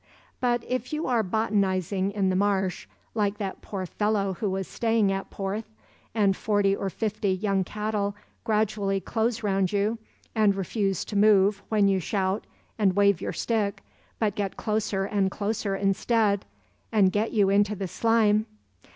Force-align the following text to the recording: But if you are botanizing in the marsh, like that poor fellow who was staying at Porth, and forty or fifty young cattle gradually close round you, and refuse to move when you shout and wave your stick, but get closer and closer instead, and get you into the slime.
But 0.39 0.63
if 0.67 0.91
you 0.91 1.05
are 1.05 1.21
botanizing 1.21 2.09
in 2.09 2.29
the 2.31 2.35
marsh, 2.35 2.87
like 3.13 3.37
that 3.37 3.61
poor 3.61 3.85
fellow 3.85 4.33
who 4.33 4.49
was 4.49 4.67
staying 4.67 5.11
at 5.11 5.29
Porth, 5.29 5.69
and 6.15 6.35
forty 6.35 6.75
or 6.75 6.89
fifty 6.89 7.31
young 7.35 7.63
cattle 7.63 8.15
gradually 8.43 8.99
close 8.99 9.43
round 9.43 9.71
you, 9.71 9.99
and 10.33 10.55
refuse 10.55 11.05
to 11.05 11.15
move 11.15 11.61
when 11.69 11.87
you 11.87 11.99
shout 11.99 12.47
and 12.79 12.95
wave 12.95 13.21
your 13.21 13.31
stick, 13.31 13.83
but 14.17 14.33
get 14.33 14.57
closer 14.57 15.05
and 15.05 15.29
closer 15.29 15.75
instead, 15.75 16.45
and 16.91 17.11
get 17.11 17.31
you 17.31 17.51
into 17.51 17.75
the 17.75 17.87
slime. 17.87 18.47